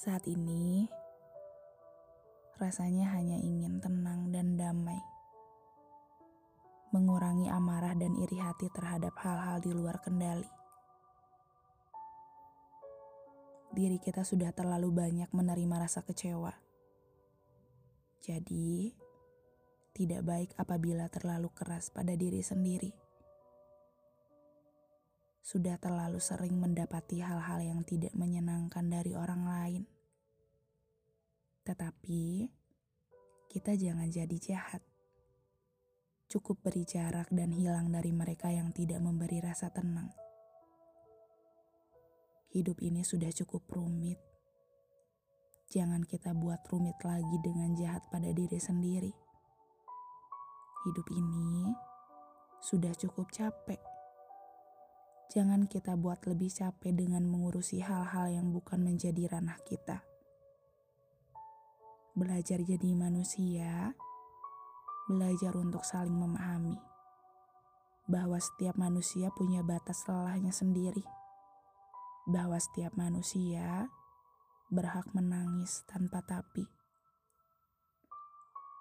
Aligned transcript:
Saat 0.00 0.24
ini, 0.32 0.88
rasanya 2.56 3.12
hanya 3.20 3.36
ingin 3.36 3.84
tenang 3.84 4.32
dan 4.32 4.56
damai. 4.56 4.96
Mengurangi 6.88 7.52
amarah 7.52 7.92
dan 7.92 8.16
iri 8.16 8.40
hati 8.40 8.72
terhadap 8.72 9.12
hal-hal 9.20 9.60
di 9.60 9.76
luar 9.76 10.00
kendali. 10.00 10.48
Diri 13.76 14.00
kita 14.00 14.24
sudah 14.24 14.56
terlalu 14.56 14.88
banyak 14.88 15.28
menerima 15.36 15.84
rasa 15.84 16.00
kecewa. 16.00 16.56
Jadi, 18.24 18.96
tidak 19.92 20.24
baik 20.24 20.50
apabila 20.56 21.12
terlalu 21.12 21.52
keras 21.52 21.92
pada 21.92 22.16
diri 22.16 22.40
sendiri. 22.40 22.99
Sudah 25.50 25.82
terlalu 25.82 26.22
sering 26.22 26.62
mendapati 26.62 27.26
hal-hal 27.26 27.58
yang 27.58 27.82
tidak 27.82 28.14
menyenangkan 28.14 28.86
dari 28.86 29.18
orang 29.18 29.42
lain. 29.50 29.82
Tetapi, 31.66 32.46
kita 33.50 33.74
jangan 33.74 34.06
jadi 34.06 34.36
jahat. 34.38 34.78
Cukup 36.30 36.62
beri 36.62 36.86
jarak 36.86 37.34
dan 37.34 37.50
hilang 37.50 37.90
dari 37.90 38.14
mereka 38.14 38.46
yang 38.54 38.70
tidak 38.70 39.02
memberi 39.02 39.42
rasa 39.42 39.74
tenang. 39.74 40.14
Hidup 42.54 42.78
ini 42.78 43.02
sudah 43.02 43.34
cukup 43.34 43.66
rumit. 43.74 44.22
Jangan 45.74 46.06
kita 46.06 46.30
buat 46.30 46.62
rumit 46.70 47.02
lagi 47.02 47.42
dengan 47.42 47.74
jahat 47.74 48.06
pada 48.06 48.30
diri 48.30 48.62
sendiri. 48.62 49.10
Hidup 50.86 51.10
ini 51.10 51.74
sudah 52.62 52.94
cukup 52.94 53.34
capek. 53.34 53.89
Jangan 55.30 55.70
kita 55.70 55.94
buat 55.94 56.26
lebih 56.26 56.50
capek 56.50 56.90
dengan 56.90 57.22
mengurusi 57.22 57.78
hal-hal 57.78 58.34
yang 58.34 58.50
bukan 58.50 58.82
menjadi 58.82 59.30
ranah 59.30 59.62
kita. 59.62 60.02
Belajar 62.18 62.58
jadi 62.66 62.90
manusia, 62.98 63.94
belajar 65.06 65.54
untuk 65.54 65.86
saling 65.86 66.18
memahami 66.18 66.74
bahwa 68.10 68.42
setiap 68.42 68.74
manusia 68.74 69.30
punya 69.30 69.62
batas 69.62 70.02
lelahnya 70.10 70.50
sendiri, 70.50 71.06
bahwa 72.26 72.58
setiap 72.58 72.98
manusia 72.98 73.86
berhak 74.66 75.06
menangis 75.14 75.86
tanpa 75.86 76.26
tapi, 76.26 76.66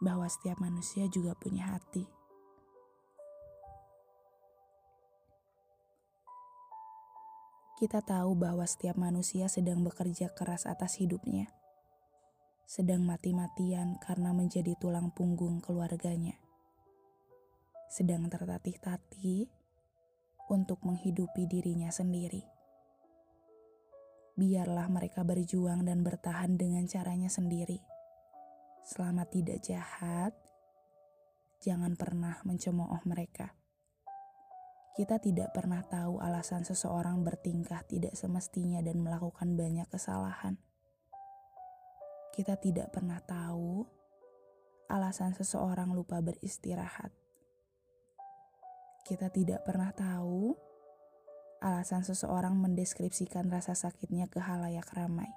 bahwa 0.00 0.24
setiap 0.24 0.56
manusia 0.56 1.04
juga 1.12 1.36
punya 1.36 1.76
hati. 1.76 2.19
Kita 7.80 8.04
tahu 8.04 8.36
bahwa 8.36 8.68
setiap 8.68 9.00
manusia 9.00 9.48
sedang 9.48 9.80
bekerja 9.80 10.28
keras 10.36 10.68
atas 10.68 11.00
hidupnya, 11.00 11.48
sedang 12.68 13.00
mati-matian 13.08 13.96
karena 14.04 14.36
menjadi 14.36 14.76
tulang 14.76 15.08
punggung 15.16 15.64
keluarganya, 15.64 16.36
sedang 17.88 18.28
tertatih-tatih 18.28 19.48
untuk 20.52 20.84
menghidupi 20.84 21.48
dirinya 21.48 21.88
sendiri. 21.88 22.44
Biarlah 24.36 24.92
mereka 24.92 25.24
berjuang 25.24 25.80
dan 25.88 26.04
bertahan 26.04 26.60
dengan 26.60 26.84
caranya 26.84 27.32
sendiri. 27.32 27.80
Selama 28.84 29.24
tidak 29.24 29.64
jahat, 29.64 30.36
jangan 31.64 31.96
pernah 31.96 32.44
mencemooh 32.44 33.00
mereka. 33.08 33.56
Kita 34.90 35.22
tidak 35.22 35.54
pernah 35.54 35.86
tahu 35.86 36.18
alasan 36.18 36.66
seseorang 36.66 37.22
bertingkah 37.22 37.86
tidak 37.86 38.18
semestinya 38.18 38.82
dan 38.82 38.98
melakukan 38.98 39.54
banyak 39.54 39.86
kesalahan. 39.86 40.58
Kita 42.34 42.58
tidak 42.58 42.90
pernah 42.90 43.22
tahu 43.22 43.86
alasan 44.90 45.30
seseorang 45.38 45.94
lupa 45.94 46.18
beristirahat. 46.18 47.14
Kita 49.06 49.30
tidak 49.30 49.62
pernah 49.62 49.94
tahu 49.94 50.58
alasan 51.62 52.02
seseorang 52.02 52.58
mendeskripsikan 52.58 53.46
rasa 53.46 53.78
sakitnya 53.78 54.26
ke 54.26 54.42
halayak 54.42 54.90
ramai. 54.90 55.30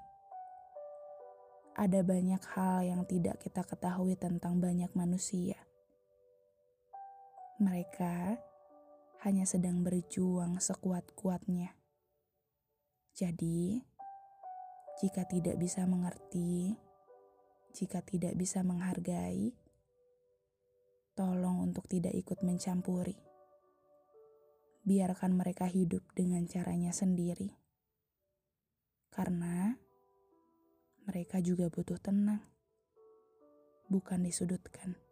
Ada 1.77 2.01
banyak 2.01 2.41
hal 2.57 2.85
yang 2.85 3.01
tidak 3.05 3.41
kita 3.41 3.61
ketahui 3.61 4.17
tentang 4.17 4.57
banyak 4.57 4.89
manusia. 4.97 5.57
Mereka 7.61 8.37
hanya 9.23 9.47
sedang 9.47 9.87
berjuang 9.87 10.59
sekuat-kuatnya. 10.59 11.71
Jadi, 13.15 13.79
jika 14.99 15.23
tidak 15.23 15.55
bisa 15.55 15.87
mengerti, 15.87 16.75
jika 17.71 18.03
tidak 18.03 18.35
bisa 18.35 18.67
menghargai, 18.67 19.55
tolong 21.15 21.63
untuk 21.63 21.87
tidak 21.87 22.11
ikut 22.11 22.43
mencampuri. 22.43 23.15
Biarkan 24.83 25.39
mereka 25.39 25.71
hidup 25.71 26.03
dengan 26.11 26.43
caranya 26.43 26.91
sendiri, 26.91 27.55
karena 29.07 29.79
mereka 31.07 31.39
juga 31.39 31.71
butuh 31.71 31.95
tenang, 31.95 32.43
bukan 33.87 34.19
disudutkan. 34.27 35.02